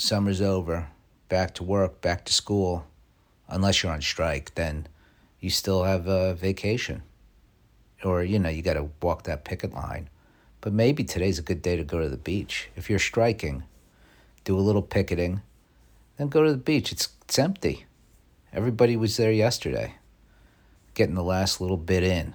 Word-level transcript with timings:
summer's 0.00 0.40
over, 0.40 0.88
back 1.28 1.54
to 1.54 1.64
work, 1.64 2.00
back 2.00 2.24
to 2.24 2.32
school, 2.32 2.86
unless 3.48 3.82
you're 3.82 3.92
on 3.92 4.00
strike, 4.00 4.54
then 4.54 4.86
you 5.40 5.50
still 5.50 5.84
have 5.84 6.06
a 6.06 6.34
vacation. 6.34 7.02
Or, 8.02 8.24
you 8.24 8.38
know, 8.38 8.48
you 8.48 8.62
got 8.62 8.74
to 8.74 8.88
walk 9.02 9.24
that 9.24 9.44
picket 9.44 9.74
line. 9.74 10.08
But 10.60 10.72
maybe 10.72 11.04
today's 11.04 11.38
a 11.38 11.42
good 11.42 11.62
day 11.62 11.76
to 11.76 11.84
go 11.84 12.00
to 12.00 12.08
the 12.08 12.16
beach. 12.16 12.68
If 12.76 12.88
you're 12.88 12.98
striking, 12.98 13.64
do 14.44 14.56
a 14.56 14.60
little 14.60 14.82
picketing, 14.82 15.42
then 16.16 16.28
go 16.28 16.44
to 16.44 16.50
the 16.50 16.58
beach. 16.58 16.92
It's, 16.92 17.08
it's 17.22 17.38
empty. 17.38 17.86
Everybody 18.52 18.96
was 18.96 19.16
there 19.16 19.32
yesterday, 19.32 19.96
getting 20.94 21.14
the 21.14 21.22
last 21.22 21.60
little 21.60 21.76
bit 21.76 22.02
in. 22.02 22.34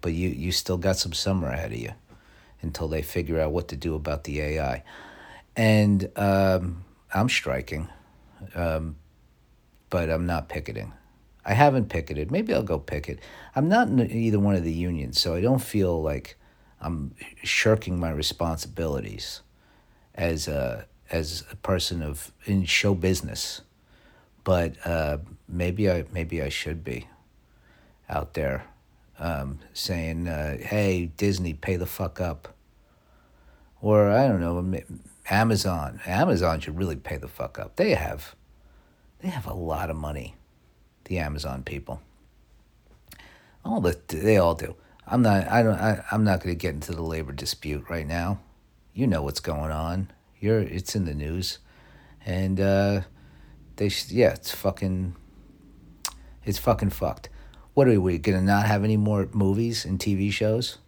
But 0.00 0.14
you, 0.14 0.28
you 0.28 0.50
still 0.52 0.78
got 0.78 0.96
some 0.96 1.12
summer 1.12 1.48
ahead 1.48 1.72
of 1.72 1.78
you 1.78 1.92
until 2.60 2.88
they 2.88 3.02
figure 3.02 3.40
out 3.40 3.52
what 3.52 3.68
to 3.68 3.76
do 3.76 3.94
about 3.94 4.24
the 4.24 4.40
AI. 4.40 4.82
And 5.56 6.10
um, 6.16 6.84
I'm 7.14 7.28
striking, 7.28 7.88
um, 8.54 8.96
but 9.90 10.10
I'm 10.10 10.26
not 10.26 10.48
picketing. 10.48 10.92
I 11.44 11.54
haven't 11.54 11.88
picketed. 11.88 12.30
Maybe 12.30 12.54
I'll 12.54 12.62
go 12.62 12.78
picket. 12.78 13.18
I'm 13.54 13.68
not 13.68 13.88
in 13.88 14.10
either 14.10 14.38
one 14.38 14.54
of 14.54 14.64
the 14.64 14.72
unions, 14.72 15.20
so 15.20 15.34
I 15.34 15.40
don't 15.40 15.60
feel 15.62 16.00
like 16.00 16.36
I'm 16.80 17.14
shirking 17.42 17.98
my 17.98 18.10
responsibilities 18.10 19.42
as 20.14 20.48
a 20.48 20.86
as 21.10 21.44
a 21.50 21.56
person 21.56 22.02
of 22.02 22.32
in 22.44 22.64
show 22.64 22.94
business. 22.94 23.60
But 24.44 24.74
uh, 24.86 25.18
maybe 25.48 25.90
I 25.90 26.04
maybe 26.12 26.42
I 26.42 26.48
should 26.48 26.84
be 26.84 27.08
out 28.08 28.34
there 28.34 28.64
um, 29.18 29.58
saying, 29.72 30.28
uh, 30.28 30.58
"Hey, 30.58 31.10
Disney, 31.16 31.54
pay 31.54 31.76
the 31.76 31.86
fuck 31.86 32.20
up," 32.20 32.54
or 33.80 34.10
I 34.10 34.28
don't 34.28 34.40
know, 34.40 34.82
Amazon. 35.30 36.00
Amazon 36.06 36.60
should 36.60 36.78
really 36.78 36.96
pay 36.96 37.16
the 37.16 37.28
fuck 37.28 37.58
up. 37.58 37.76
They 37.76 37.94
have, 37.94 38.34
they 39.20 39.28
have 39.28 39.46
a 39.46 39.54
lot 39.54 39.90
of 39.90 39.96
money, 39.96 40.36
the 41.04 41.18
Amazon 41.18 41.62
people. 41.62 42.00
All 43.64 43.80
the 43.80 43.98
they 44.08 44.36
all 44.38 44.54
do. 44.54 44.74
I'm 45.06 45.22
not. 45.22 45.48
I 45.48 45.62
don't. 45.62 45.78
I, 45.78 46.04
I'm 46.10 46.24
not 46.24 46.40
going 46.40 46.54
to 46.54 46.58
get 46.58 46.74
into 46.74 46.92
the 46.92 47.02
labor 47.02 47.32
dispute 47.32 47.84
right 47.88 48.06
now. 48.06 48.40
You 48.92 49.06
know 49.06 49.22
what's 49.22 49.40
going 49.40 49.70
on. 49.70 50.10
You're. 50.40 50.60
It's 50.60 50.96
in 50.96 51.04
the 51.04 51.14
news, 51.14 51.58
and 52.26 52.60
uh, 52.60 53.00
they. 53.76 53.90
Yeah, 54.08 54.32
it's 54.32 54.52
fucking. 54.52 55.16
It's 56.44 56.58
fucking 56.58 56.90
fucked. 56.90 57.28
What 57.74 57.88
are 57.88 58.00
we 58.00 58.18
gonna 58.18 58.42
not 58.42 58.66
have 58.66 58.84
any 58.84 58.96
more 58.96 59.28
movies 59.32 59.84
and 59.84 59.98
TV 59.98 60.32
shows? 60.32 60.78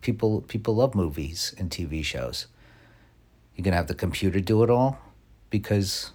People 0.00 0.42
people 0.42 0.76
love 0.76 0.94
movies 0.94 1.54
and 1.56 1.70
TV 1.70 2.04
shows. 2.04 2.46
You're 3.54 3.64
gonna 3.64 3.76
have 3.76 3.86
the 3.86 3.94
computer 3.94 4.40
do 4.40 4.62
it 4.62 4.70
all, 4.70 4.98
because. 5.50 6.12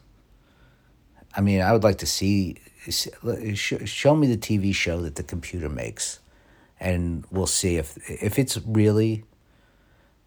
I 1.36 1.42
mean, 1.42 1.62
I 1.62 1.72
would 1.72 1.84
like 1.84 2.00
to 2.00 2.08
see. 2.08 2.58
Show 2.90 4.16
me 4.16 4.28
the 4.28 4.38
TV 4.38 4.74
show 4.74 5.02
that 5.02 5.16
the 5.16 5.24
computer 5.24 5.70
makes, 5.70 6.20
and 6.80 7.24
we'll 7.30 7.46
see 7.46 7.78
if 7.78 7.98
if 8.10 8.40
it's 8.40 8.58
really 8.66 9.26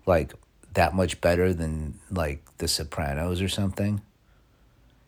like 0.06 0.34
that 0.74 0.94
much 0.94 1.20
better 1.20 1.52
than 1.52 1.98
like 2.10 2.44
The 2.58 2.68
Sopranos 2.68 3.42
or 3.42 3.48
something. 3.48 4.00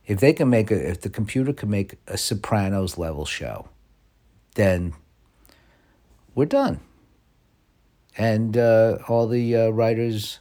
If 0.06 0.20
they 0.20 0.32
can 0.32 0.50
make 0.50 0.70
a, 0.70 0.91
if 0.91 1.00
the 1.00 1.08
computer 1.08 1.52
can 1.52 1.70
make 1.70 1.94
a 2.06 2.19
Sopranos 2.19 2.98
level 2.98 3.25
show, 3.25 3.69
then 4.55 4.94
we're 6.34 6.44
done. 6.44 6.80
And 8.16 8.56
uh, 8.56 8.98
all 9.08 9.27
the 9.27 9.56
uh, 9.56 9.69
writers 9.70 10.41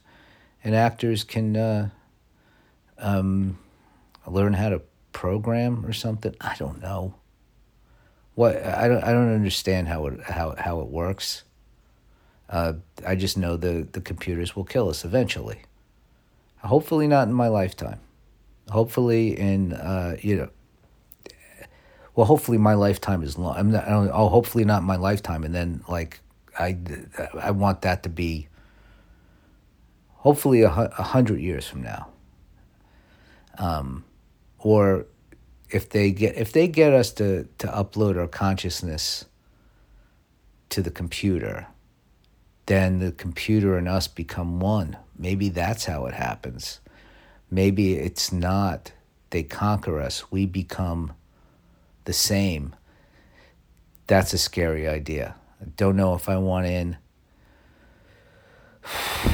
and 0.63 0.75
actors 0.75 1.23
can 1.23 1.55
uh, 1.57 1.89
um, 2.97 3.57
learn 4.27 4.53
how 4.53 4.69
to 4.69 4.81
program 5.11 5.85
or 5.85 5.93
something. 5.93 6.35
I 6.41 6.55
don't 6.57 6.81
know. 6.81 7.15
What 8.35 8.63
I 8.63 8.87
don't 8.87 9.03
I 9.03 9.11
don't 9.11 9.33
understand 9.33 9.87
how 9.87 10.07
it 10.07 10.21
how 10.23 10.55
how 10.57 10.79
it 10.79 10.87
works. 10.87 11.43
Uh, 12.49 12.73
I 13.05 13.15
just 13.15 13.37
know 13.37 13.57
the 13.57 13.87
the 13.91 14.01
computers 14.01 14.55
will 14.55 14.63
kill 14.63 14.89
us 14.89 15.05
eventually. 15.05 15.61
Hopefully 16.63 17.07
not 17.07 17.27
in 17.27 17.33
my 17.33 17.47
lifetime. 17.47 17.99
Hopefully 18.69 19.37
in 19.37 19.73
uh, 19.73 20.15
you 20.19 20.37
know 20.37 20.49
well, 22.15 22.27
hopefully 22.27 22.57
my 22.57 22.75
lifetime 22.75 23.23
is 23.23 23.37
long. 23.37 23.55
I'm 23.57 23.71
not. 23.71 23.85
I 23.85 23.89
don't, 23.89 24.11
oh, 24.13 24.29
hopefully 24.29 24.65
not 24.65 24.83
my 24.83 24.97
lifetime, 24.97 25.43
and 25.43 25.53
then 25.53 25.83
like 25.87 26.19
I, 26.57 26.77
I 27.39 27.51
want 27.51 27.81
that 27.81 28.03
to 28.03 28.09
be. 28.09 28.47
Hopefully 30.23 30.61
a, 30.61 30.69
a 30.69 31.03
hundred 31.03 31.39
years 31.41 31.67
from 31.67 31.83
now. 31.83 32.07
Um, 33.57 34.05
or 34.57 35.05
if 35.69 35.89
they 35.89 36.11
get 36.11 36.37
if 36.37 36.53
they 36.53 36.67
get 36.67 36.93
us 36.93 37.11
to 37.13 37.47
to 37.57 37.67
upload 37.67 38.17
our 38.17 38.27
consciousness 38.27 39.25
to 40.69 40.81
the 40.81 40.91
computer, 40.91 41.67
then 42.67 42.99
the 42.99 43.11
computer 43.11 43.77
and 43.77 43.87
us 43.87 44.07
become 44.07 44.59
one. 44.59 44.97
Maybe 45.17 45.49
that's 45.49 45.85
how 45.85 46.05
it 46.05 46.13
happens. 46.13 46.79
Maybe 47.51 47.95
it's 47.95 48.31
not. 48.31 48.93
They 49.29 49.43
conquer 49.43 49.99
us. 49.99 50.31
We 50.31 50.45
become 50.45 51.13
the 52.05 52.13
same, 52.13 52.75
that's 54.07 54.33
a 54.33 54.37
scary 54.37 54.87
idea. 54.87 55.35
I 55.61 55.65
don't 55.77 55.95
know 55.95 56.15
if 56.15 56.27
I 56.27 56.37
want 56.37 56.65
in. 56.67 56.97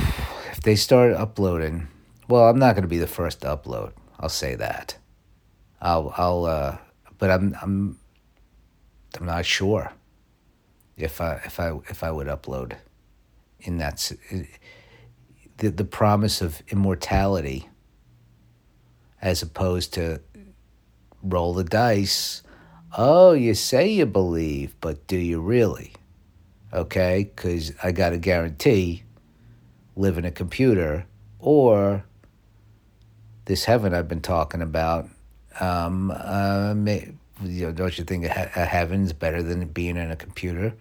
If 0.60 0.64
they 0.64 0.76
start 0.76 1.14
uploading, 1.14 1.88
well, 2.28 2.50
I'm 2.50 2.60
not 2.60 2.76
going 2.76 2.82
to 2.82 2.90
be 2.90 2.98
the 2.98 3.08
first 3.08 3.40
to 3.42 3.48
upload. 3.48 3.94
I'll 4.20 4.28
say 4.28 4.56
that. 4.56 4.98
I'll, 5.82 6.14
I'll, 6.18 6.44
uh, 6.44 6.78
but 7.18 7.32
I'm, 7.32 7.56
I'm, 7.62 7.98
I'm 9.18 9.26
not 9.26 9.46
sure 9.46 9.94
if 10.98 11.22
I, 11.22 11.36
if 11.46 11.62
I, 11.62 11.70
if 11.88 12.04
I 12.04 12.12
would 12.12 12.28
upload 12.28 12.76
in 13.62 13.78
that, 13.78 14.12
the, 15.60 15.70
the 15.70 15.86
promise 15.86 16.42
of 16.42 16.62
immortality 16.68 17.70
as 19.22 19.42
opposed 19.42 19.94
to 19.94 20.20
roll 21.24 21.54
the 21.54 21.64
dice 21.64 22.44
Oh, 22.98 23.32
you 23.32 23.54
say 23.54 23.88
you 23.88 24.06
believe, 24.06 24.76
but 24.82 25.08
do 25.08 25.16
you 25.16 25.40
really? 25.40 25.94
Okay, 26.74 27.32
because 27.34 27.72
I 27.82 27.94
got 27.94 28.10
to 28.10 28.18
guarantee 28.18 29.04
live 30.00 30.18
in 30.18 30.24
a 30.24 30.32
computer 30.32 31.06
or 31.40 32.06
this 33.46 33.66
heaven 33.66 33.94
I've 33.94 34.08
been 34.08 34.22
talking 34.22 34.62
about. 34.62 35.10
Um, 35.60 36.12
uh, 36.12 36.74
may, 36.74 37.12
you 37.44 37.66
know, 37.66 37.72
don't 37.74 37.98
you 37.98 38.06
think 38.06 38.24
a, 38.24 38.52
a 38.56 38.66
heaven's 38.66 39.12
better 39.12 39.44
than 39.44 39.68
being 39.68 39.98
in 39.98 40.10
a 40.10 40.16
computer? 40.16 40.74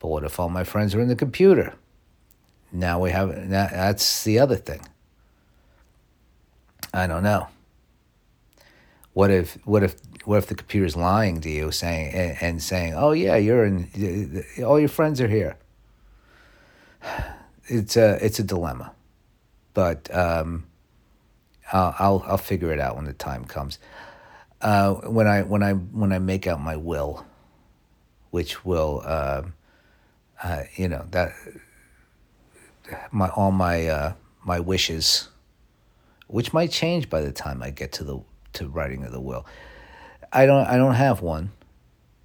But 0.00 0.08
what 0.08 0.24
if 0.24 0.40
all 0.40 0.48
my 0.48 0.64
friends 0.64 0.96
are 0.96 1.00
in 1.00 1.06
the 1.06 1.16
computer? 1.16 1.74
Now 2.72 3.00
we 3.00 3.12
have 3.12 3.48
that's 3.48 4.24
the 4.24 4.40
other 4.40 4.56
thing. 4.56 4.80
I 6.92 7.06
don't 7.06 7.22
know. 7.22 7.46
What 9.12 9.30
if 9.30 9.54
what 9.64 9.82
if 9.82 9.94
what 10.24 10.38
if 10.38 10.46
the 10.46 10.54
computer's 10.54 10.96
lying 10.96 11.40
to 11.40 11.50
you, 11.50 11.70
saying 11.70 12.12
and, 12.14 12.36
and 12.40 12.62
saying, 12.62 12.94
"Oh 12.94 13.12
yeah, 13.12 13.36
you're 13.36 13.64
in, 13.64 14.44
all 14.64 14.78
your 14.78 14.88
friends 14.88 15.20
are 15.20 15.28
here." 15.28 15.56
It's 17.68 17.96
a 17.96 18.24
it's 18.24 18.38
a 18.38 18.42
dilemma, 18.42 18.92
but 19.74 20.14
um, 20.14 20.66
I'll, 21.72 21.94
I'll 21.98 22.24
I'll 22.26 22.38
figure 22.38 22.72
it 22.72 22.80
out 22.80 22.96
when 22.96 23.04
the 23.04 23.12
time 23.12 23.44
comes. 23.44 23.78
Uh, 24.60 24.94
when 24.94 25.26
I 25.26 25.42
when 25.42 25.62
I 25.62 25.74
when 25.74 26.12
I 26.12 26.18
make 26.18 26.46
out 26.46 26.60
my 26.60 26.76
will, 26.76 27.26
which 28.30 28.64
will, 28.64 29.02
uh, 29.04 29.42
uh, 30.42 30.62
you 30.76 30.88
know 30.88 31.06
that 31.10 31.32
my 33.10 33.28
all 33.28 33.52
my 33.52 33.86
uh, 33.86 34.12
my 34.44 34.60
wishes, 34.60 35.28
which 36.26 36.52
might 36.52 36.70
change 36.70 37.10
by 37.10 37.20
the 37.20 37.32
time 37.32 37.62
I 37.62 37.70
get 37.70 37.92
to 37.92 38.04
the 38.04 38.20
to 38.54 38.68
writing 38.68 39.04
of 39.04 39.12
the 39.12 39.20
will. 39.20 39.46
I 40.32 40.46
don't 40.46 40.66
I 40.66 40.76
don't 40.76 40.94
have 40.94 41.20
one 41.22 41.50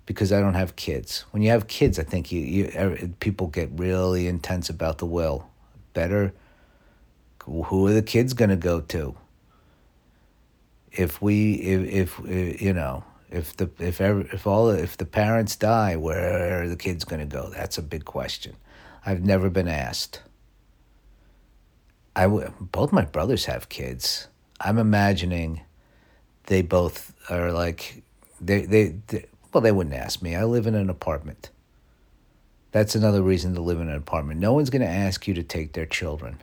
because 0.05 0.31
I 0.31 0.39
don't 0.39 0.55
have 0.55 0.75
kids. 0.75 1.25
When 1.31 1.41
you 1.41 1.49
have 1.49 1.67
kids, 1.67 1.97
I 1.99 2.03
think 2.03 2.31
you, 2.31 2.41
you 2.41 3.15
people 3.19 3.47
get 3.47 3.69
really 3.73 4.27
intense 4.27 4.69
about 4.69 4.97
the 4.97 5.05
will. 5.05 5.49
Better 5.93 6.33
who 7.45 7.87
are 7.87 7.93
the 7.93 8.01
kids 8.01 8.33
going 8.33 8.49
to 8.49 8.55
go 8.55 8.81
to? 8.81 9.15
If 10.91 11.21
we 11.21 11.55
if, 11.55 12.19
if 12.25 12.61
you 12.61 12.73
know, 12.73 13.03
if 13.29 13.55
the 13.57 13.69
if 13.79 13.99
ever, 13.99 14.21
if 14.21 14.45
all 14.45 14.69
if 14.69 14.97
the 14.97 15.05
parents 15.05 15.55
die, 15.55 15.95
where 15.95 16.63
are 16.63 16.67
the 16.67 16.75
kids 16.75 17.03
going 17.03 17.19
to 17.19 17.25
go? 17.25 17.49
That's 17.49 17.77
a 17.77 17.81
big 17.81 18.05
question. 18.05 18.55
I've 19.05 19.23
never 19.23 19.49
been 19.49 19.67
asked. 19.67 20.21
I 22.15 22.27
both 22.27 22.91
my 22.91 23.05
brothers 23.05 23.45
have 23.45 23.69
kids. 23.69 24.27
I'm 24.61 24.77
imagining 24.77 25.61
they 26.45 26.61
both 26.61 27.13
are 27.29 27.51
like 27.51 28.03
they, 28.39 28.65
they, 28.65 28.95
they 29.07 29.25
well 29.53 29.61
they 29.61 29.71
wouldn't 29.71 29.95
ask 29.95 30.21
me. 30.21 30.35
I 30.35 30.45
live 30.45 30.67
in 30.67 30.75
an 30.75 30.89
apartment. 30.89 31.51
That's 32.71 32.95
another 32.95 33.21
reason 33.21 33.55
to 33.55 33.61
live 33.61 33.79
in 33.81 33.89
an 33.89 33.95
apartment. 33.95 34.39
No 34.39 34.53
one's 34.53 34.69
going 34.71 34.81
to 34.81 34.87
ask 34.87 35.27
you 35.27 35.33
to 35.35 35.43
take 35.43 35.73
their 35.73 35.85
children. 35.85 36.39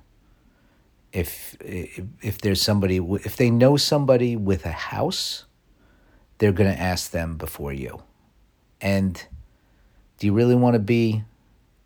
if 1.12 1.56
if, 1.60 2.00
if 2.22 2.38
there's 2.40 2.62
somebody 2.62 2.98
if 2.98 3.36
they 3.36 3.50
know 3.50 3.76
somebody 3.76 4.36
with 4.36 4.64
a 4.66 4.72
house, 4.72 5.46
they're 6.38 6.52
going 6.52 6.72
to 6.72 6.80
ask 6.80 7.10
them 7.10 7.36
before 7.36 7.72
you. 7.72 8.02
And 8.80 9.24
do 10.18 10.26
you 10.26 10.32
really 10.32 10.54
want 10.54 10.74
to 10.74 10.80
be 10.80 11.24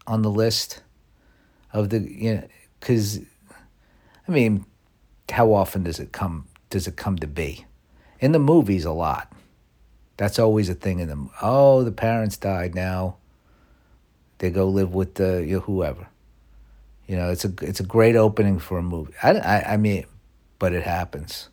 on 0.06 0.22
the 0.22 0.30
list 0.30 0.82
of 1.72 1.90
the 1.90 2.00
you 2.00 2.34
know 2.34 2.48
cuz 2.80 3.20
I 4.28 4.32
mean, 4.32 4.66
how 5.30 5.52
often 5.52 5.84
does 5.84 6.00
it 6.00 6.12
come 6.12 6.48
does 6.70 6.86
it 6.86 6.96
come 6.96 7.16
to 7.18 7.26
be? 7.26 7.66
In 8.20 8.32
the 8.32 8.38
movies 8.38 8.84
a 8.84 8.92
lot. 8.92 9.32
That's 10.16 10.38
always 10.38 10.68
a 10.68 10.74
thing 10.74 11.00
in 11.00 11.08
them. 11.08 11.30
Oh, 11.42 11.82
the 11.82 11.92
parents 11.92 12.36
died 12.36 12.74
now. 12.74 13.16
They 14.38 14.50
go 14.50 14.68
live 14.68 14.94
with 14.94 15.14
the 15.14 15.44
you 15.46 15.56
know, 15.56 15.60
whoever. 15.60 16.08
You 17.06 17.16
know, 17.16 17.30
it's 17.30 17.44
a 17.44 17.52
it's 17.60 17.80
a 17.80 17.84
great 17.84 18.16
opening 18.16 18.58
for 18.58 18.78
a 18.78 18.82
movie. 18.82 19.12
I, 19.22 19.32
I, 19.32 19.72
I 19.74 19.76
mean, 19.76 20.06
but 20.58 20.72
it 20.72 20.84
happens. 20.84 21.48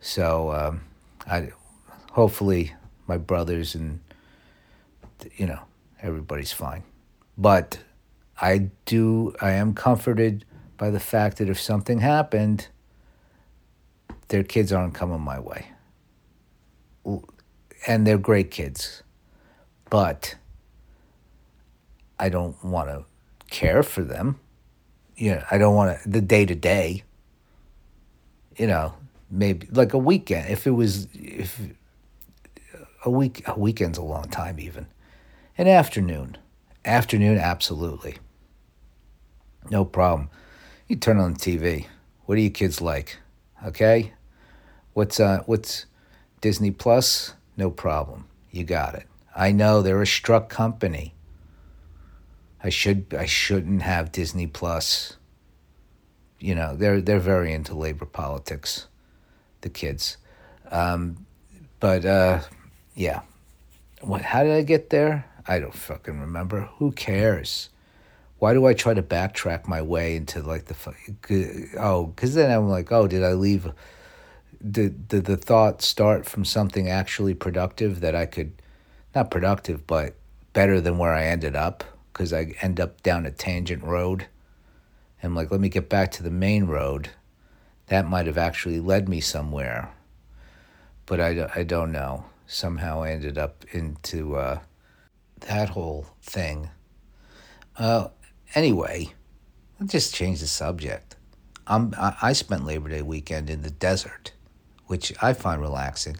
So 0.00 0.52
um, 0.52 0.80
I 1.26 1.50
hopefully 2.12 2.74
my 3.06 3.18
brothers 3.18 3.74
and 3.74 4.00
you 5.36 5.46
know 5.46 5.60
everybody's 6.00 6.52
fine, 6.52 6.82
but 7.36 7.78
I 8.40 8.70
do 8.84 9.34
I 9.40 9.52
am 9.52 9.74
comforted 9.74 10.44
by 10.76 10.90
the 10.90 11.00
fact 11.00 11.38
that 11.38 11.48
if 11.48 11.60
something 11.60 12.00
happened, 12.00 12.68
their 14.28 14.42
kids 14.42 14.72
aren't 14.72 14.94
coming 14.94 15.20
my 15.20 15.38
way. 15.38 15.66
And 17.86 18.06
they're 18.06 18.18
great 18.18 18.50
kids, 18.50 19.02
but 19.90 20.34
I 22.18 22.28
don't 22.28 22.62
want 22.64 22.88
to 22.88 23.04
care 23.50 23.82
for 23.82 24.02
them. 24.02 24.40
You 25.16 25.36
know, 25.36 25.44
I 25.50 25.58
don't 25.58 25.74
want 25.74 26.02
to, 26.02 26.08
the 26.08 26.20
day 26.20 26.44
to 26.44 26.54
day, 26.54 27.04
you 28.56 28.66
know, 28.66 28.94
maybe 29.30 29.68
like 29.70 29.92
a 29.92 29.98
weekend. 29.98 30.50
If 30.50 30.66
it 30.66 30.72
was, 30.72 31.08
if 31.14 31.60
a 33.04 33.10
week, 33.10 33.46
a 33.46 33.58
weekend's 33.58 33.98
a 33.98 34.02
long 34.02 34.24
time 34.24 34.58
even. 34.58 34.86
An 35.58 35.68
afternoon. 35.68 36.36
Afternoon, 36.84 37.38
absolutely. 37.38 38.18
No 39.70 39.84
problem. 39.84 40.30
You 40.88 40.96
turn 40.96 41.18
on 41.18 41.34
the 41.34 41.38
TV. 41.38 41.86
What 42.26 42.36
are 42.38 42.40
you 42.40 42.50
kids 42.50 42.80
like? 42.80 43.18
Okay? 43.64 44.12
What's 44.92 45.18
uh 45.20 45.42
what's 45.46 45.86
Disney 46.40 46.70
Plus? 46.70 47.34
No 47.56 47.70
problem. 47.70 48.26
You 48.50 48.64
got 48.64 48.94
it. 48.94 49.06
I 49.34 49.52
know 49.52 49.82
they're 49.82 50.02
a 50.02 50.06
struck 50.06 50.48
company. 50.48 51.14
I 52.62 52.70
should 52.70 53.14
I 53.16 53.26
shouldn't 53.26 53.82
have 53.82 54.12
Disney 54.12 54.46
Plus. 54.46 55.16
You 56.38 56.54
know, 56.54 56.74
they're 56.74 57.00
they're 57.00 57.18
very 57.18 57.52
into 57.52 57.74
labor 57.74 58.06
politics, 58.06 58.86
the 59.60 59.68
kids. 59.68 60.16
Um, 60.70 61.26
but 61.80 62.04
uh, 62.04 62.40
yeah. 62.94 63.20
What 64.00 64.22
how 64.22 64.42
did 64.42 64.52
I 64.52 64.62
get 64.62 64.90
there? 64.90 65.26
I 65.46 65.58
don't 65.58 65.74
fucking 65.74 66.18
remember. 66.18 66.68
Who 66.78 66.92
cares? 66.92 67.70
Why 68.38 68.52
do 68.52 68.66
I 68.66 68.74
try 68.74 68.94
to 68.94 69.02
backtrack 69.02 69.66
my 69.66 69.80
way 69.80 70.16
into 70.16 70.42
like 70.42 70.66
the 70.66 71.70
oh? 71.78 72.06
Because 72.06 72.34
then 72.34 72.50
I'm 72.50 72.68
like, 72.68 72.92
oh, 72.92 73.06
did 73.06 73.22
I 73.22 73.32
leave? 73.32 73.70
Did, 74.68 75.08
did 75.08 75.24
the 75.26 75.36
thought 75.36 75.82
start 75.82 76.26
from 76.26 76.44
something 76.44 76.88
actually 76.88 77.34
productive 77.34 78.00
that 78.00 78.14
I 78.14 78.26
could, 78.26 78.60
not 79.14 79.30
productive, 79.30 79.86
but 79.86 80.14
better 80.52 80.80
than 80.80 80.98
where 80.98 81.12
I 81.12 81.24
ended 81.24 81.54
up? 81.54 81.84
because 82.16 82.32
I 82.32 82.54
end 82.62 82.80
up 82.80 83.02
down 83.02 83.26
a 83.26 83.30
tangent 83.30 83.84
road. 83.84 84.26
And 85.22 85.34
like, 85.34 85.50
let 85.50 85.60
me 85.60 85.68
get 85.68 85.90
back 85.90 86.10
to 86.12 86.22
the 86.22 86.30
main 86.30 86.64
road. 86.64 87.10
That 87.88 88.08
might 88.08 88.24
have 88.24 88.38
actually 88.38 88.80
led 88.80 89.06
me 89.06 89.20
somewhere. 89.20 89.92
But 91.04 91.20
I, 91.20 91.50
I 91.54 91.62
don't 91.62 91.92
know. 91.92 92.24
Somehow 92.46 93.02
I 93.02 93.10
ended 93.10 93.36
up 93.36 93.66
into 93.70 94.36
uh, 94.36 94.60
that 95.40 95.68
whole 95.70 96.06
thing. 96.22 96.70
Uh, 97.76 98.08
anyway, 98.54 99.12
let's 99.78 99.92
just 99.92 100.14
change 100.14 100.40
the 100.40 100.46
subject. 100.46 101.16
I'm, 101.66 101.92
I 101.98 102.32
spent 102.32 102.64
Labor 102.64 102.88
Day 102.88 103.02
weekend 103.02 103.50
in 103.50 103.60
the 103.60 103.70
desert, 103.70 104.32
which 104.86 105.12
I 105.22 105.32
find 105.32 105.60
relaxing 105.60 106.16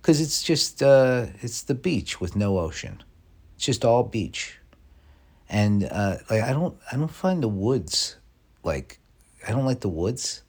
because 0.00 0.20
it's 0.20 0.42
just 0.42 0.82
uh, 0.82 1.26
it's 1.40 1.62
the 1.62 1.74
beach 1.74 2.20
with 2.20 2.36
no 2.36 2.58
ocean. 2.58 3.02
It's 3.56 3.64
just 3.64 3.84
all 3.84 4.02
beach 4.02 4.58
and 5.48 5.84
uh, 5.84 6.16
like 6.30 6.42
I 6.42 6.52
don't 6.52 6.76
I 6.90 6.96
don't 6.96 7.08
find 7.08 7.42
the 7.42 7.48
woods 7.48 8.16
like 8.62 8.98
I 9.46 9.52
don't 9.52 9.64
like 9.64 9.80
the 9.80 9.88
woods. 9.88 10.42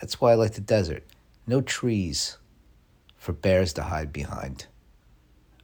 That's 0.00 0.20
why 0.20 0.32
I 0.32 0.34
like 0.34 0.54
the 0.54 0.60
desert. 0.60 1.04
No 1.46 1.60
trees 1.60 2.36
for 3.16 3.32
bears 3.32 3.72
to 3.74 3.82
hide 3.82 4.12
behind. 4.12 4.66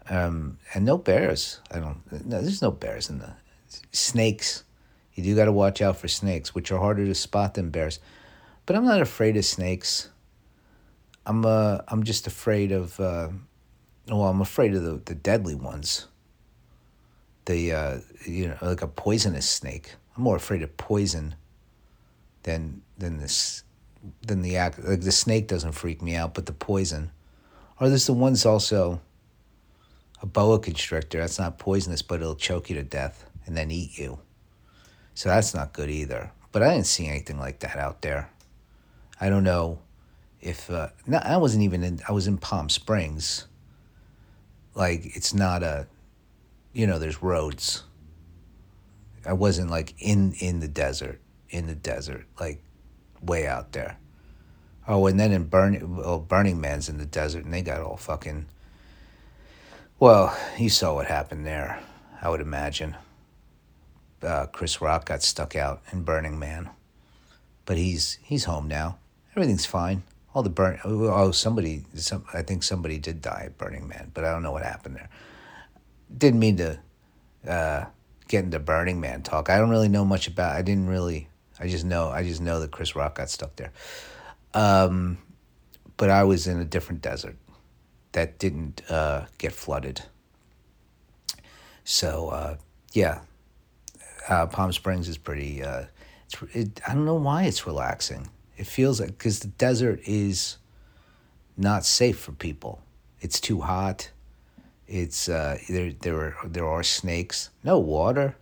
Um, 0.08 0.58
and 0.74 0.84
no 0.84 0.98
bears. 0.98 1.60
I 1.70 1.80
don't. 1.80 2.00
No, 2.26 2.40
there's 2.40 2.62
no 2.62 2.70
bears 2.70 3.10
in 3.10 3.18
the 3.18 3.34
snakes. 3.92 4.64
You 5.14 5.24
do 5.24 5.34
got 5.34 5.46
to 5.46 5.52
watch 5.52 5.80
out 5.80 5.96
for 5.96 6.08
snakes, 6.08 6.54
which 6.54 6.70
are 6.70 6.78
harder 6.78 7.04
to 7.06 7.14
spot 7.14 7.54
than 7.54 7.70
bears. 7.70 7.98
But 8.66 8.76
I'm 8.76 8.84
not 8.84 9.00
afraid 9.00 9.36
of 9.36 9.44
snakes. 9.44 10.10
I'm 11.26 11.44
uh 11.44 11.78
I'm 11.88 12.04
just 12.04 12.26
afraid 12.26 12.72
of. 12.72 12.98
Uh, 12.98 13.28
well, 14.08 14.24
I'm 14.24 14.40
afraid 14.40 14.74
of 14.74 14.82
the 14.82 15.02
the 15.04 15.14
deadly 15.14 15.54
ones 15.54 16.06
the 17.46 17.72
uh, 17.72 17.98
you 18.24 18.48
know 18.48 18.56
like 18.60 18.82
a 18.82 18.86
poisonous 18.88 19.48
snake. 19.48 19.94
I'm 20.16 20.22
more 20.22 20.36
afraid 20.36 20.62
of 20.62 20.76
poison 20.76 21.34
than 22.42 22.82
than 22.98 23.18
this 23.18 23.64
than 24.22 24.42
the 24.42 24.56
act. 24.56 24.84
Like 24.84 25.00
the 25.00 25.12
snake 25.12 25.48
doesn't 25.48 25.72
freak 25.72 26.02
me 26.02 26.14
out, 26.14 26.34
but 26.34 26.46
the 26.46 26.52
poison. 26.52 27.10
Or 27.80 27.88
there's 27.88 28.06
the 28.06 28.12
ones 28.12 28.44
also. 28.44 29.00
A 30.22 30.26
boa 30.26 30.58
constrictor. 30.58 31.18
That's 31.18 31.38
not 31.38 31.58
poisonous, 31.58 32.00
but 32.00 32.22
it'll 32.22 32.36
choke 32.36 32.70
you 32.70 32.76
to 32.76 32.82
death 32.82 33.28
and 33.44 33.54
then 33.54 33.70
eat 33.70 33.98
you. 33.98 34.18
So 35.12 35.28
that's 35.28 35.54
not 35.54 35.74
good 35.74 35.90
either. 35.90 36.32
But 36.52 36.62
I 36.62 36.72
didn't 36.72 36.86
see 36.86 37.06
anything 37.06 37.38
like 37.38 37.58
that 37.58 37.76
out 37.76 38.00
there. 38.00 38.30
I 39.20 39.28
don't 39.28 39.44
know 39.44 39.78
if 40.40 40.70
uh, 40.70 40.88
I 41.12 41.36
wasn't 41.36 41.64
even 41.64 41.82
in. 41.82 42.00
I 42.08 42.12
was 42.12 42.26
in 42.26 42.38
Palm 42.38 42.68
Springs. 42.68 43.46
Like 44.74 45.16
it's 45.16 45.32
not 45.32 45.62
a 45.62 45.86
you 46.76 46.86
know, 46.86 46.98
there's 46.98 47.22
roads. 47.22 47.84
I 49.24 49.32
wasn't 49.32 49.70
like 49.70 49.94
in 49.98 50.34
in 50.40 50.60
the 50.60 50.68
desert, 50.68 51.22
in 51.48 51.66
the 51.66 51.74
desert, 51.74 52.26
like 52.38 52.62
way 53.22 53.46
out 53.46 53.72
there. 53.72 53.96
Oh, 54.86 55.06
and 55.06 55.18
then 55.18 55.32
in 55.32 55.44
Burning, 55.44 55.96
well, 55.96 56.18
Burning 56.18 56.60
Man's 56.60 56.90
in 56.90 56.98
the 56.98 57.06
desert, 57.06 57.44
and 57.44 57.54
they 57.54 57.62
got 57.62 57.80
all 57.80 57.96
fucking. 57.96 58.44
Well, 59.98 60.38
you 60.58 60.68
saw 60.68 60.94
what 60.94 61.06
happened 61.06 61.46
there. 61.46 61.80
I 62.20 62.28
would 62.28 62.42
imagine. 62.42 62.94
Uh, 64.22 64.44
Chris 64.46 64.82
Rock 64.82 65.06
got 65.06 65.22
stuck 65.22 65.56
out 65.56 65.80
in 65.92 66.02
Burning 66.02 66.38
Man, 66.38 66.68
but 67.64 67.78
he's 67.78 68.18
he's 68.22 68.44
home 68.44 68.68
now. 68.68 68.98
Everything's 69.34 69.64
fine. 69.64 70.02
All 70.36 70.42
the 70.42 70.50
burn. 70.50 70.78
Oh, 70.84 71.30
somebody. 71.30 71.84
Some. 71.94 72.26
I 72.34 72.42
think 72.42 72.62
somebody 72.62 72.98
did 72.98 73.22
die 73.22 73.44
at 73.46 73.56
Burning 73.56 73.88
Man, 73.88 74.10
but 74.12 74.24
I 74.24 74.30
don't 74.30 74.42
know 74.42 74.52
what 74.52 74.62
happened 74.62 74.96
there 74.96 75.08
didn't 76.16 76.40
mean 76.40 76.56
to 76.56 76.78
uh, 77.46 77.84
get 78.28 78.44
into 78.44 78.58
Burning 78.58 79.00
Man 79.00 79.22
talk. 79.22 79.50
I 79.50 79.58
don't 79.58 79.70
really 79.70 79.88
know 79.88 80.04
much 80.04 80.28
about. 80.28 80.56
I 80.56 80.62
didn't 80.62 80.86
really. 80.86 81.28
I 81.58 81.68
just 81.68 81.84
know. 81.84 82.10
I 82.10 82.22
just 82.22 82.40
know 82.40 82.60
that 82.60 82.70
Chris 82.70 82.94
Rock 82.94 83.16
got 83.16 83.30
stuck 83.30 83.56
there. 83.56 83.72
Um, 84.52 85.18
but 85.96 86.10
I 86.10 86.24
was 86.24 86.46
in 86.46 86.60
a 86.60 86.64
different 86.64 87.00
desert 87.00 87.36
that 88.12 88.38
didn't 88.38 88.82
uh, 88.90 89.26
get 89.38 89.52
flooded. 89.52 90.02
So 91.84 92.28
uh, 92.28 92.56
yeah, 92.92 93.20
uh, 94.28 94.46
Palm 94.46 94.72
Springs 94.72 95.08
is 95.08 95.18
pretty. 95.18 95.62
Uh. 95.62 95.84
It, 96.52 96.80
I 96.86 96.92
don't 96.92 97.04
know 97.04 97.14
why 97.14 97.44
it's 97.44 97.68
relaxing. 97.68 98.28
It 98.56 98.66
feels 98.66 99.00
like 99.00 99.10
because 99.10 99.40
the 99.40 99.48
desert 99.48 100.00
is 100.04 100.58
not 101.56 101.84
safe 101.84 102.18
for 102.18 102.32
people. 102.32 102.80
It's 103.20 103.40
too 103.40 103.60
hot 103.60 104.10
it's 104.88 105.28
uh, 105.28 105.58
there. 105.68 105.92
There 105.92 106.16
are 106.16 106.36
there 106.44 106.66
are 106.66 106.82
snakes. 106.82 107.50
No 107.64 107.78
water. 107.78 108.36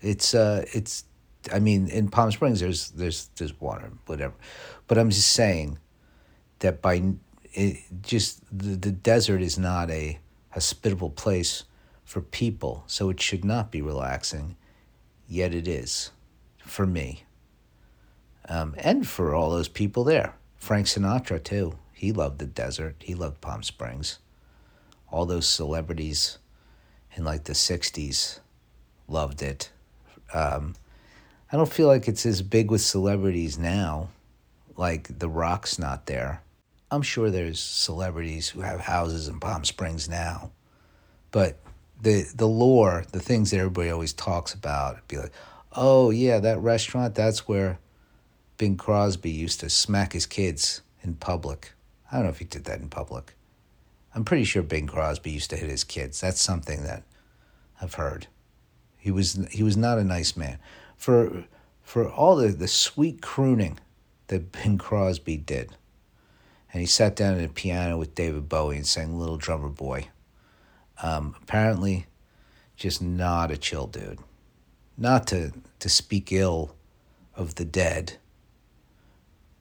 It's 0.00 0.34
uh, 0.34 0.64
it's. 0.72 1.04
I 1.52 1.60
mean, 1.60 1.88
in 1.88 2.08
Palm 2.08 2.30
Springs, 2.32 2.60
there's 2.60 2.90
there's 2.90 3.28
there's 3.36 3.58
water, 3.60 3.90
whatever. 4.06 4.34
But 4.86 4.98
I'm 4.98 5.10
just 5.10 5.30
saying 5.30 5.78
that 6.60 6.80
by 6.80 7.02
it, 7.52 7.76
just 8.02 8.42
the, 8.50 8.76
the 8.76 8.92
desert 8.92 9.42
is 9.42 9.58
not 9.58 9.90
a 9.90 10.18
hospitable 10.50 11.10
place 11.10 11.64
for 12.04 12.22
people, 12.22 12.84
so 12.86 13.10
it 13.10 13.20
should 13.20 13.44
not 13.44 13.70
be 13.70 13.82
relaxing. 13.82 14.56
Yet 15.28 15.54
it 15.54 15.68
is, 15.68 16.10
for 16.64 16.86
me. 16.86 17.24
Um, 18.48 18.74
and 18.78 19.06
for 19.06 19.34
all 19.34 19.50
those 19.50 19.68
people 19.68 20.04
there. 20.04 20.34
Frank 20.56 20.86
Sinatra 20.86 21.42
too. 21.42 21.76
He 21.92 22.12
loved 22.12 22.38
the 22.38 22.46
desert. 22.46 22.96
He 23.00 23.14
loved 23.14 23.40
Palm 23.40 23.62
Springs 23.62 24.18
all 25.10 25.26
those 25.26 25.48
celebrities 25.48 26.38
in 27.14 27.24
like 27.24 27.44
the 27.44 27.52
60s 27.52 28.40
loved 29.06 29.42
it. 29.42 29.70
Um, 30.34 30.74
I 31.50 31.56
don't 31.56 31.72
feel 31.72 31.86
like 31.86 32.08
it's 32.08 32.26
as 32.26 32.42
big 32.42 32.70
with 32.70 32.82
celebrities 32.82 33.58
now. 33.58 34.10
Like 34.76 35.18
The 35.18 35.28
Rock's 35.28 35.78
not 35.78 36.06
there. 36.06 36.42
I'm 36.90 37.02
sure 37.02 37.30
there's 37.30 37.60
celebrities 37.60 38.48
who 38.48 38.60
have 38.60 38.80
houses 38.80 39.28
in 39.28 39.40
Palm 39.40 39.64
Springs 39.64 40.08
now, 40.08 40.52
but 41.30 41.58
the 42.00 42.24
the 42.34 42.48
lore, 42.48 43.04
the 43.12 43.20
things 43.20 43.50
that 43.50 43.58
everybody 43.58 43.90
always 43.90 44.14
talks 44.14 44.54
about, 44.54 45.06
be 45.06 45.18
like, 45.18 45.32
oh 45.72 46.08
yeah, 46.10 46.38
that 46.38 46.60
restaurant, 46.60 47.14
that's 47.14 47.46
where 47.46 47.78
Bing 48.58 48.76
Crosby 48.76 49.30
used 49.30 49.60
to 49.60 49.70
smack 49.70 50.12
his 50.12 50.26
kids 50.26 50.82
in 51.02 51.14
public. 51.14 51.72
I 52.10 52.16
don't 52.16 52.24
know 52.24 52.30
if 52.30 52.38
he 52.38 52.44
did 52.44 52.64
that 52.64 52.80
in 52.80 52.88
public. 52.88 53.34
I'm 54.14 54.24
pretty 54.24 54.44
sure 54.44 54.62
Bing 54.62 54.86
Crosby 54.86 55.30
used 55.30 55.50
to 55.50 55.56
hit 55.56 55.70
his 55.70 55.84
kids. 55.84 56.20
That's 56.20 56.40
something 56.40 56.82
that 56.82 57.04
I've 57.80 57.94
heard. 57.94 58.26
He 58.98 59.10
was 59.10 59.34
he 59.50 59.62
was 59.62 59.76
not 59.76 59.98
a 59.98 60.04
nice 60.04 60.36
man. 60.36 60.58
For 60.96 61.44
for 61.82 62.10
all 62.10 62.36
the, 62.36 62.48
the 62.48 62.68
sweet 62.68 63.22
crooning 63.22 63.78
that 64.26 64.52
Bing 64.52 64.76
Crosby 64.76 65.36
did. 65.36 65.76
And 66.72 66.80
he 66.80 66.86
sat 66.86 67.16
down 67.16 67.38
at 67.38 67.44
a 67.44 67.52
piano 67.52 67.96
with 67.96 68.14
David 68.14 68.48
Bowie 68.48 68.76
and 68.76 68.86
sang 68.86 69.18
Little 69.18 69.38
Drummer 69.38 69.70
Boy. 69.70 70.08
Um, 71.02 71.34
apparently, 71.40 72.06
just 72.76 73.00
not 73.00 73.50
a 73.50 73.56
chill 73.56 73.86
dude. 73.86 74.18
Not 74.98 75.26
to, 75.28 75.52
to 75.78 75.88
speak 75.88 76.30
ill 76.32 76.74
of 77.34 77.54
the 77.54 77.64
dead, 77.64 78.18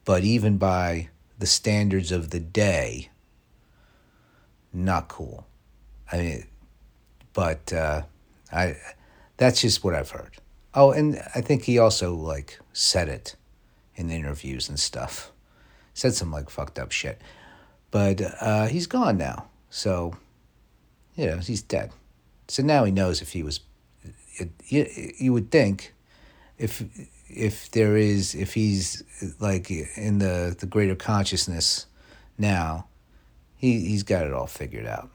but 0.07 0.23
even 0.23 0.57
by 0.57 1.09
the 1.37 1.45
standards 1.45 2.13
of 2.13 2.29
the 2.29 2.39
day, 2.39 3.09
not 4.71 5.09
cool. 5.09 5.45
I 6.09 6.17
mean, 6.17 6.47
but 7.33 7.73
uh, 7.73 8.03
I 8.49 8.77
that's 9.35 9.59
just 9.59 9.83
what 9.83 9.93
I've 9.93 10.11
heard. 10.11 10.37
Oh, 10.73 10.91
and 10.91 11.21
I 11.35 11.41
think 11.41 11.63
he 11.63 11.77
also 11.77 12.15
like 12.15 12.57
said 12.71 13.09
it 13.09 13.35
in 13.95 14.09
interviews 14.09 14.69
and 14.69 14.79
stuff. 14.79 15.33
Said 15.93 16.13
some 16.13 16.31
like 16.31 16.49
fucked 16.49 16.79
up 16.79 16.93
shit, 16.93 17.21
but 17.91 18.21
uh, 18.39 18.67
he's 18.67 18.87
gone 18.87 19.17
now. 19.17 19.49
So, 19.69 20.15
you 21.17 21.25
know, 21.25 21.39
he's 21.39 21.61
dead. 21.61 21.91
So 22.47 22.63
now 22.63 22.85
he 22.85 22.93
knows 22.93 23.21
if 23.21 23.33
he 23.33 23.43
was. 23.43 23.59
It, 24.35 24.51
you, 24.67 24.87
you 25.17 25.33
would 25.33 25.51
think, 25.51 25.93
if 26.57 26.81
if 27.29 27.71
there 27.71 27.97
is 27.97 28.35
if 28.35 28.53
he's 28.53 29.03
like 29.39 29.69
in 29.71 30.19
the 30.19 30.55
the 30.57 30.65
greater 30.65 30.95
consciousness 30.95 31.85
now, 32.37 32.87
he 33.55 33.81
he's 33.81 34.03
got 34.03 34.25
it 34.25 34.33
all 34.33 34.47
figured 34.47 34.85
out. 34.85 35.09